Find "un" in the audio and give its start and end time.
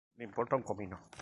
0.55-0.61